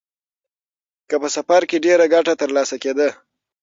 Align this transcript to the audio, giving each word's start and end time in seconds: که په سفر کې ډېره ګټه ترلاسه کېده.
که 1.09 1.15
په 1.21 1.27
سفر 1.35 1.61
کې 1.69 1.83
ډېره 1.85 2.05
ګټه 2.13 2.33
ترلاسه 2.41 2.75
کېده. 2.83 3.09